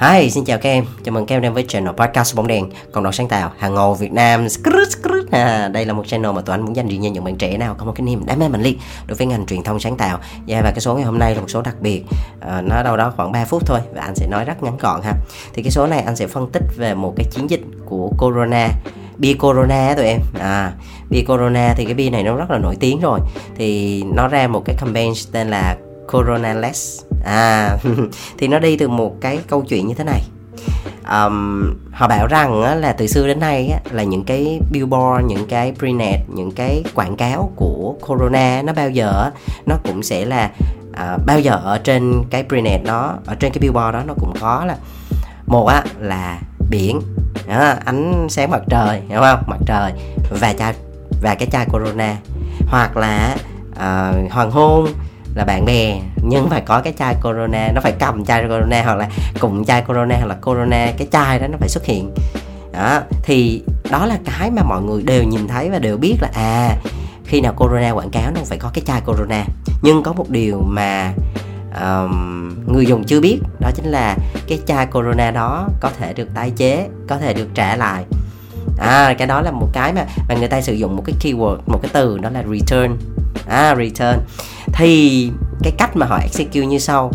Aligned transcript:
Hi, 0.00 0.30
xin 0.30 0.44
chào 0.44 0.58
các 0.58 0.70
em. 0.70 0.84
Chào 1.04 1.12
mừng 1.12 1.26
các 1.26 1.34
em 1.34 1.42
đến 1.42 1.52
với 1.52 1.64
channel 1.68 1.94
podcast 1.94 2.36
bóng 2.36 2.46
đèn, 2.46 2.70
cộng 2.92 3.04
đồng 3.04 3.12
sáng 3.12 3.28
tạo 3.28 3.52
hàng 3.58 3.74
ngầu 3.74 3.94
Việt 3.94 4.12
Nam. 4.12 4.46
À, 5.30 5.68
đây 5.68 5.84
là 5.84 5.92
một 5.92 6.06
channel 6.06 6.32
mà 6.32 6.40
tụi 6.40 6.54
anh 6.54 6.62
muốn 6.64 6.76
dành 6.76 6.88
riêng 6.88 7.02
cho 7.02 7.08
những 7.08 7.24
bạn 7.24 7.36
trẻ 7.36 7.58
nào 7.58 7.74
có 7.78 7.84
một 7.84 7.92
cái 7.96 8.04
niềm 8.04 8.26
đam 8.26 8.38
mê 8.38 8.48
mạnh 8.48 8.62
liệt 8.62 8.78
đối 9.06 9.16
với 9.16 9.26
ngành 9.26 9.46
truyền 9.46 9.62
thông 9.62 9.80
sáng 9.80 9.96
tạo. 9.96 10.18
Yeah, 10.48 10.64
và 10.64 10.70
cái 10.70 10.80
số 10.80 10.94
ngày 10.94 11.04
hôm 11.04 11.18
nay 11.18 11.34
là 11.34 11.40
một 11.40 11.50
số 11.50 11.62
đặc 11.62 11.76
biệt. 11.80 12.04
À, 12.40 12.60
nó 12.60 12.82
đâu 12.82 12.96
đó 12.96 13.12
khoảng 13.16 13.32
3 13.32 13.44
phút 13.44 13.66
thôi 13.66 13.80
và 13.94 14.02
anh 14.02 14.14
sẽ 14.14 14.26
nói 14.30 14.44
rất 14.44 14.62
ngắn 14.62 14.76
gọn 14.76 15.02
ha. 15.02 15.12
Thì 15.54 15.62
cái 15.62 15.70
số 15.70 15.86
này 15.86 16.00
anh 16.00 16.16
sẽ 16.16 16.26
phân 16.26 16.50
tích 16.52 16.64
về 16.76 16.94
một 16.94 17.12
cái 17.16 17.26
chiến 17.30 17.50
dịch 17.50 17.62
của 17.86 18.10
Corona 18.18 18.68
bia 19.18 19.34
corona 19.34 19.94
tụi 19.96 20.06
em 20.06 20.20
à 20.40 20.72
bia 21.10 21.22
corona 21.22 21.74
thì 21.76 21.84
cái 21.84 21.94
bia 21.94 22.10
này 22.10 22.22
nó 22.22 22.36
rất 22.36 22.50
là 22.50 22.58
nổi 22.58 22.76
tiếng 22.80 23.00
rồi 23.00 23.20
thì 23.56 24.02
nó 24.14 24.28
ra 24.28 24.48
một 24.48 24.62
cái 24.64 24.76
campaign 24.78 25.12
tên 25.32 25.50
là 25.50 25.76
corona 26.12 26.54
less 26.54 27.02
à 27.24 27.78
thì 28.38 28.48
nó 28.48 28.58
đi 28.58 28.76
từ 28.76 28.88
một 28.88 29.20
cái 29.20 29.38
câu 29.48 29.62
chuyện 29.62 29.88
như 29.88 29.94
thế 29.94 30.04
này. 30.04 30.22
Um, 31.10 31.64
họ 31.92 32.08
bảo 32.08 32.26
rằng 32.26 32.62
á, 32.62 32.74
là 32.74 32.92
từ 32.92 33.06
xưa 33.06 33.26
đến 33.26 33.40
nay 33.40 33.68
á, 33.68 33.80
là 33.90 34.02
những 34.02 34.24
cái 34.24 34.60
billboard 34.72 35.26
những 35.26 35.46
cái 35.48 35.72
prenet 35.78 36.20
những 36.28 36.50
cái 36.50 36.84
quảng 36.94 37.16
cáo 37.16 37.52
của 37.56 37.94
corona 38.06 38.62
nó 38.62 38.72
bao 38.72 38.90
giờ 38.90 39.30
nó 39.66 39.76
cũng 39.84 40.02
sẽ 40.02 40.24
là 40.24 40.50
à, 40.92 41.18
bao 41.26 41.40
giờ 41.40 41.60
ở 41.64 41.78
trên 41.78 42.22
cái 42.30 42.44
prenet 42.48 42.80
nó 42.84 43.14
ở 43.26 43.34
trên 43.34 43.52
cái 43.52 43.58
billboard 43.60 43.94
đó 43.94 44.02
nó 44.06 44.14
cũng 44.14 44.34
có 44.40 44.64
là 44.64 44.76
một 45.46 45.66
á 45.66 45.84
là 46.00 46.40
biển. 46.70 47.00
Đó, 47.48 47.74
ánh 47.84 48.26
sáng 48.30 48.50
mặt 48.50 48.62
trời 48.68 49.02
hiểu 49.08 49.20
không? 49.20 49.42
Mặt 49.46 49.58
trời 49.66 49.92
và 50.40 50.52
chai 50.52 50.74
và 51.22 51.34
cái 51.34 51.48
chai 51.52 51.66
corona. 51.72 52.16
Hoặc 52.68 52.96
là 52.96 53.36
uh, 53.72 54.32
hoàng 54.32 54.50
hôn 54.50 54.86
là 55.36 55.44
bạn 55.44 55.64
bè. 55.64 56.00
Nhưng 56.22 56.50
phải 56.50 56.60
có 56.60 56.80
cái 56.80 56.92
chai 56.98 57.14
corona 57.22 57.72
nó 57.74 57.80
phải 57.80 57.92
cầm 57.92 58.24
chai 58.24 58.42
corona 58.42 58.82
hoặc 58.84 58.94
là 58.94 59.08
cùng 59.40 59.64
chai 59.64 59.82
corona 59.82 60.16
hoặc 60.16 60.26
là 60.26 60.34
corona 60.34 60.92
cái 60.98 61.06
chai 61.12 61.38
đó 61.38 61.46
nó 61.46 61.56
phải 61.60 61.68
xuất 61.68 61.84
hiện. 61.84 62.10
Đó 62.72 63.00
thì 63.22 63.62
đó 63.90 64.06
là 64.06 64.18
cái 64.24 64.50
mà 64.50 64.62
mọi 64.62 64.82
người 64.82 65.02
đều 65.02 65.22
nhìn 65.22 65.48
thấy 65.48 65.70
và 65.70 65.78
đều 65.78 65.96
biết 65.96 66.16
là 66.20 66.28
à 66.34 66.76
khi 67.24 67.40
nào 67.40 67.52
corona 67.56 67.90
quảng 67.90 68.10
cáo 68.10 68.30
nó 68.34 68.40
phải 68.44 68.58
có 68.58 68.70
cái 68.74 68.84
chai 68.86 69.00
corona. 69.00 69.44
Nhưng 69.82 70.02
có 70.02 70.12
một 70.12 70.30
điều 70.30 70.60
mà 70.60 71.12
um, 71.80 72.54
người 72.66 72.86
dùng 72.86 73.04
chưa 73.04 73.20
biết 73.20 73.40
đó 73.60 73.70
chính 73.74 73.86
là 73.86 74.16
cái 74.48 74.60
chai 74.66 74.86
corona 74.86 75.30
đó 75.30 75.68
có 75.80 75.90
thể 75.98 76.12
được 76.12 76.28
tái 76.34 76.50
chế 76.50 76.88
có 77.08 77.18
thể 77.18 77.34
được 77.34 77.48
trả 77.54 77.76
lại. 77.76 78.04
À 78.78 79.14
cái 79.18 79.26
đó 79.26 79.40
là 79.40 79.50
một 79.50 79.68
cái 79.72 79.92
mà 79.92 80.04
mà 80.28 80.34
người 80.34 80.48
ta 80.48 80.60
sử 80.60 80.72
dụng 80.72 80.96
một 80.96 81.02
cái 81.06 81.14
keyword 81.20 81.56
một 81.66 81.78
cái 81.82 81.90
từ 81.94 82.18
đó 82.18 82.30
là 82.30 82.42
return 82.42 82.96
à 83.48 83.74
return. 83.78 84.18
Thì 84.72 85.30
cái 85.62 85.72
cách 85.78 85.96
mà 85.96 86.06
họ 86.06 86.18
execute 86.18 86.66
như 86.66 86.78
sau. 86.78 87.12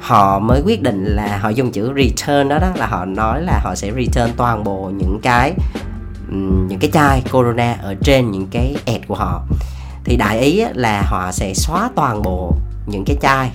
Họ 0.00 0.38
mới 0.38 0.62
quyết 0.64 0.82
định 0.82 1.04
là 1.04 1.38
họ 1.38 1.48
dùng 1.48 1.72
chữ 1.72 1.92
return 1.96 2.48
đó 2.48 2.58
đó 2.58 2.68
là 2.76 2.86
họ 2.86 3.04
nói 3.04 3.42
là 3.42 3.60
họ 3.64 3.74
sẽ 3.74 3.90
return 3.96 4.36
toàn 4.36 4.64
bộ 4.64 4.90
những 4.96 5.18
cái 5.22 5.52
những 6.68 6.78
cái 6.80 6.90
chai 6.90 7.22
corona 7.32 7.76
ở 7.82 7.94
trên 8.02 8.30
những 8.30 8.46
cái 8.50 8.76
ad 8.86 9.00
của 9.08 9.14
họ. 9.14 9.42
Thì 10.04 10.16
đại 10.16 10.40
ý 10.40 10.64
là 10.74 11.02
họ 11.02 11.32
sẽ 11.32 11.54
xóa 11.54 11.90
toàn 11.94 12.22
bộ 12.22 12.52
những 12.86 13.04
cái 13.04 13.16
chai 13.20 13.50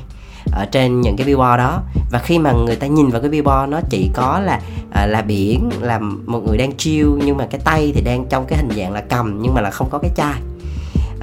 ở 0.52 0.66
trên 0.66 1.02
những 1.02 1.18
cái 1.18 1.28
billboard 1.28 1.58
đó. 1.58 1.82
Và 2.12 2.20
khi 2.20 2.40
mà 2.40 2.52
người 2.52 2.76
ta 2.76 2.88
nhìn 2.88 3.10
vào 3.10 3.22
cái 3.22 3.30
billboard 3.30 3.72
nó 3.72 3.80
chỉ 3.90 4.10
có 4.14 4.40
là 4.40 4.60
à, 4.92 5.06
là 5.06 5.22
biển 5.22 5.70
là 5.82 6.00
một 6.26 6.40
người 6.40 6.58
đang 6.58 6.78
chill 6.78 7.10
nhưng 7.26 7.38
mà 7.38 7.48
cái 7.52 7.62
tay 7.66 7.92
thì 7.96 8.02
đang 8.02 8.26
trong 8.30 8.46
cái 8.46 8.58
hình 8.58 8.70
dạng 8.78 8.92
là 8.92 9.02
cầm 9.02 9.40
nhưng 9.42 9.54
mà 9.54 9.62
là 9.62 9.72
không 9.72 9.90
có 9.90 9.98
cái 9.98 10.12
chai 10.16 10.42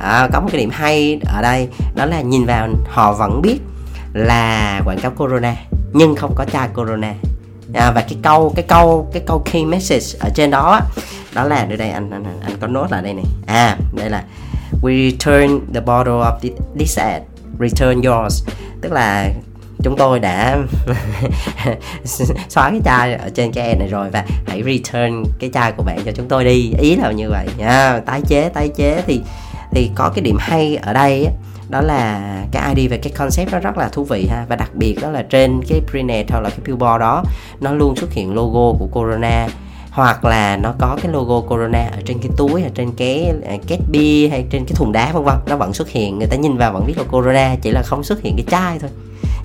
à, 0.02 0.28
có 0.32 0.40
một 0.40 0.48
cái 0.52 0.60
điểm 0.60 0.70
hay 0.70 1.20
ở 1.24 1.42
đây 1.42 1.68
đó 1.94 2.04
là 2.04 2.20
nhìn 2.20 2.44
vào 2.44 2.68
họ 2.88 3.12
vẫn 3.12 3.42
biết 3.42 3.58
là 4.12 4.80
quảng 4.84 4.98
cáo 5.00 5.10
corona 5.10 5.56
nhưng 5.92 6.16
không 6.16 6.34
có 6.34 6.44
chai 6.44 6.68
corona. 6.74 7.14
À, 7.74 7.92
và 7.94 8.00
cái 8.00 8.16
câu 8.22 8.52
cái 8.56 8.64
câu 8.68 9.08
cái 9.12 9.22
câu 9.26 9.42
key 9.52 9.64
message 9.64 10.18
ở 10.20 10.30
trên 10.34 10.50
đó 10.50 10.80
đó 11.34 11.44
là 11.44 11.64
đây 11.64 11.76
đây 11.76 11.90
anh 11.90 12.10
anh 12.10 12.24
anh 12.42 12.52
có 12.60 12.66
nốt 12.66 12.86
lại 12.90 13.02
đây 13.02 13.14
này. 13.14 13.24
À 13.46 13.76
đây 13.92 14.10
là 14.10 14.24
we 14.82 15.10
return 15.10 15.60
the 15.74 15.80
bottle 15.80 16.12
of 16.12 16.38
this 16.78 16.98
ad 16.98 17.22
return 17.60 18.02
yours. 18.02 18.44
Tức 18.80 18.92
là 18.92 19.30
chúng 19.82 19.96
tôi 19.96 20.20
đã 20.20 20.58
xóa 22.48 22.70
cái 22.70 22.80
chai 22.84 23.14
ở 23.14 23.30
trên 23.34 23.52
cái 23.52 23.68
ad 23.68 23.78
này 23.78 23.88
rồi 23.88 24.10
và 24.10 24.24
hãy 24.46 24.62
return 24.62 25.24
cái 25.38 25.50
chai 25.54 25.72
của 25.72 25.82
bạn 25.82 25.98
cho 26.04 26.12
chúng 26.12 26.28
tôi 26.28 26.44
đi. 26.44 26.74
Ý 26.78 26.96
là 26.96 27.12
như 27.12 27.30
vậy. 27.30 27.46
Nha 27.58 28.00
tái 28.06 28.20
chế 28.28 28.48
tái 28.48 28.68
chế 28.68 29.02
thì 29.06 29.22
thì 29.72 29.90
có 29.94 30.10
cái 30.14 30.22
điểm 30.22 30.36
hay 30.40 30.76
ở 30.76 30.92
đây 30.92 31.28
đó 31.68 31.80
là 31.80 32.20
cái 32.52 32.74
ID 32.74 32.90
và 32.90 32.96
cái 33.02 33.12
concept 33.12 33.52
nó 33.52 33.58
rất 33.58 33.78
là 33.78 33.88
thú 33.88 34.04
vị 34.04 34.26
ha. 34.30 34.46
Và 34.48 34.56
đặc 34.56 34.70
biệt 34.74 34.96
đó 35.02 35.10
là 35.10 35.22
trên 35.22 35.60
cái 35.68 35.80
prenet 35.90 36.30
hoặc 36.30 36.40
là 36.40 36.50
cái 36.50 36.58
billboard 36.66 37.00
đó, 37.00 37.22
nó 37.60 37.72
luôn 37.72 37.96
xuất 37.96 38.12
hiện 38.12 38.34
logo 38.34 38.78
của 38.78 38.86
Corona. 38.92 39.48
Hoặc 39.90 40.24
là 40.24 40.56
nó 40.56 40.74
có 40.78 40.98
cái 41.02 41.12
logo 41.12 41.40
Corona 41.40 41.88
ở 41.92 41.98
trên 42.04 42.18
cái 42.18 42.30
túi, 42.36 42.62
ở 42.62 42.68
trên 42.74 42.92
cái 42.96 43.32
à, 43.48 43.56
két 43.66 43.78
bia 43.90 44.28
hay 44.28 44.44
trên 44.50 44.64
cái 44.64 44.74
thùng 44.74 44.92
đá, 44.92 45.12
vân 45.12 45.24
vân. 45.24 45.36
Nó 45.46 45.56
vẫn 45.56 45.72
xuất 45.72 45.88
hiện, 45.88 46.18
người 46.18 46.28
ta 46.28 46.36
nhìn 46.36 46.56
vào 46.56 46.72
vẫn 46.72 46.86
biết 46.86 46.98
là 46.98 47.04
Corona, 47.04 47.56
chỉ 47.62 47.70
là 47.70 47.82
không 47.82 48.04
xuất 48.04 48.22
hiện 48.22 48.36
cái 48.36 48.46
chai 48.50 48.78
thôi 48.78 48.90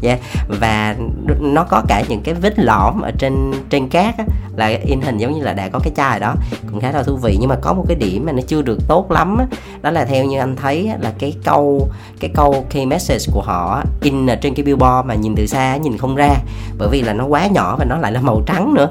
yeah. 0.04 0.20
và 0.48 0.96
nó 1.40 1.64
có 1.64 1.82
cả 1.88 2.04
những 2.10 2.22
cái 2.22 2.34
vết 2.34 2.60
lõm 2.60 3.02
ở 3.02 3.12
trên 3.18 3.52
trên 3.70 3.90
cát 3.90 4.18
á, 4.18 4.26
là 4.56 4.68
in 4.68 5.02
hình 5.02 5.18
giống 5.18 5.34
như 5.34 5.44
là 5.44 5.54
đã 5.54 5.70
có 5.70 5.80
cái 5.80 5.94
chai 5.96 6.20
đó 6.20 6.34
cũng 6.72 6.82
khá 6.82 6.92
là 6.92 7.04
thú 7.04 7.16
vị. 7.16 7.38
Nhưng 7.40 7.50
mà 7.50 7.56
có 7.62 7.74
một 7.74 7.86
cái 7.88 7.96
điểm 7.96 8.26
mà 8.26 8.32
nó 8.32 8.42
chưa 8.48 8.62
được 8.62 8.80
tốt 8.88 9.12
lắm 9.12 9.38
á, 9.38 9.46
đó 9.82 9.92
là 9.92 10.06
theo 10.06 10.26
như 10.26 10.40
anh 10.40 10.56
thấy 10.56 10.88
á, 10.88 10.98
là 11.00 11.14
cái 11.20 11.34
câu 11.44 11.88
cái 12.20 12.32
câu 12.36 12.66
key 12.70 12.86
message 12.86 13.26
của 13.34 13.42
họ 13.42 13.84
in 14.02 14.28
ở 14.28 14.36
trên 14.36 14.54
cái 14.54 14.64
billboard 14.64 15.08
mà 15.08 15.16
nhìn 15.16 15.36
từ 15.36 15.46
xa 15.46 15.78
nhìn 15.78 15.98
không 15.98 16.16
ra. 16.16 16.36
Bởi 16.78 16.90
vì 16.92 17.02
là 17.02 17.14
nó 17.14 17.26
quá 17.26 17.48
nhỏ 17.48 17.76
và 17.80 17.86
nó 17.86 17.98
lại 17.98 18.12
là 18.12 18.22
màu 18.22 18.42
trắng 18.46 18.74
nữa 18.74 18.90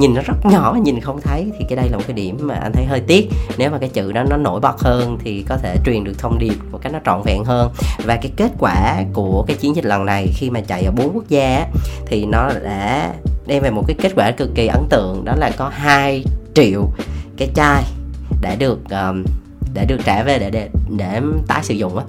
nhìn 0.00 0.14
nó 0.14 0.22
rất 0.22 0.46
nhỏ 0.46 0.76
nhìn 0.82 1.00
không 1.00 1.20
thấy. 1.20 1.52
Thì 1.58 1.64
cái 1.68 1.76
đây 1.76 1.88
là 1.88 1.96
một 1.96 2.04
cái 2.06 2.14
điểm 2.14 2.38
mà 2.40 2.54
anh 2.54 2.72
thấy 2.72 2.84
hơi 2.84 3.00
tiếc. 3.00 3.28
Nếu 3.58 3.70
mà 3.70 3.78
cái 3.78 3.88
chữ 3.88 4.12
đó 4.12 4.24
nó 4.30 4.36
nổi 4.36 4.60
bật 4.60 4.80
hơn 4.80 5.18
thì 5.24 5.44
có 5.48 5.56
thể 5.56 5.76
truyền 5.86 6.04
được 6.04 6.18
thông 6.18 6.38
điệp 6.38 6.54
một 6.70 6.78
cách 6.82 6.92
nó 6.92 6.98
trọn 7.06 7.22
vẹn 7.24 7.44
hơn. 7.44 7.72
Và 8.04 8.16
cái 8.16 8.32
kết 8.36 8.52
quả 8.58 9.04
của 9.12 9.44
cái 9.48 9.56
chiến 9.56 9.76
dịch 9.76 9.84
lần 9.84 10.06
này 10.06 10.26
khi 10.36 10.50
mà 10.50 10.60
chạy 10.60 10.82
ở 10.82 10.92
bốn 10.96 11.12
quốc 11.14 11.24
gia 11.28 11.66
thì 12.06 12.26
nó 12.26 12.50
đã 12.64 13.14
đem 13.46 13.62
về 13.62 13.70
một 13.70 13.82
cái 13.86 13.96
kết 14.02 14.12
quả 14.16 14.30
cực 14.30 14.50
kỳ 14.54 14.66
ấn 14.66 14.86
tượng. 14.90 15.24
Đó 15.24 15.34
là 15.36 15.50
có 15.56 15.68
2 15.68 16.24
triệu 16.54 16.88
cái 17.36 17.48
chai 17.54 17.82
đã 18.40 18.54
được 18.54 18.78
ờ, 18.88 19.08
um, 19.08 19.24
để 19.74 19.84
được 19.84 19.98
trả 20.04 20.22
về 20.22 20.38
để 20.38 20.50
để 20.50 20.68
để 20.96 21.20
tái 21.46 21.64
sử 21.64 21.74
dụng 21.74 21.98
á 21.98 22.04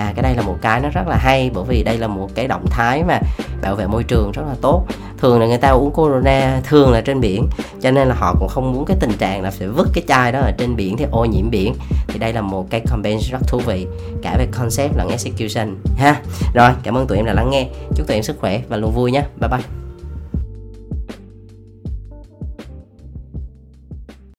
à 0.00 0.12
cái 0.16 0.22
đây 0.22 0.34
là 0.34 0.42
một 0.42 0.56
cái 0.60 0.80
nó 0.80 0.88
rất 0.88 1.08
là 1.08 1.16
hay 1.16 1.50
bởi 1.54 1.64
vì 1.68 1.82
đây 1.82 1.98
là 1.98 2.06
một 2.06 2.28
cái 2.34 2.48
động 2.48 2.64
thái 2.70 3.04
mà 3.04 3.18
bảo 3.62 3.74
vệ 3.74 3.86
môi 3.86 4.04
trường 4.04 4.32
rất 4.32 4.42
là 4.48 4.54
tốt. 4.60 4.86
Thường 5.18 5.40
là 5.40 5.46
người 5.46 5.58
ta 5.58 5.68
uống 5.68 5.90
corona 5.90 6.60
thường 6.64 6.92
là 6.92 7.00
trên 7.00 7.20
biển, 7.20 7.46
cho 7.80 7.90
nên 7.90 8.08
là 8.08 8.14
họ 8.14 8.34
cũng 8.38 8.48
không 8.48 8.72
muốn 8.72 8.84
cái 8.84 8.96
tình 9.00 9.12
trạng 9.18 9.42
là 9.42 9.50
phải 9.50 9.68
vứt 9.68 9.88
cái 9.94 10.04
chai 10.08 10.32
đó 10.32 10.40
ở 10.40 10.52
trên 10.58 10.76
biển 10.76 10.96
thì 10.96 11.06
ô 11.10 11.24
nhiễm 11.24 11.50
biển. 11.50 11.74
Thì 12.08 12.18
đây 12.18 12.32
là 12.32 12.40
một 12.40 12.66
cái 12.70 12.80
campaign 12.80 13.18
rất 13.30 13.48
thú 13.48 13.58
vị, 13.66 13.86
cả 14.22 14.36
về 14.38 14.46
concept 14.46 14.96
lẫn 14.96 15.08
execution, 15.08 15.76
ha. 15.96 16.16
Rồi, 16.54 16.70
cảm 16.82 16.96
ơn 16.96 17.06
tụi 17.06 17.18
em 17.18 17.26
đã 17.26 17.32
lắng 17.32 17.50
nghe. 17.50 17.68
Chúc 17.96 18.06
tụi 18.06 18.16
em 18.16 18.22
sức 18.22 18.36
khỏe 18.40 18.60
và 18.68 18.76
luôn 18.76 18.92
vui 18.94 19.12
nhé. 19.12 19.22
Bye 19.40 19.48
bye. 19.48 19.79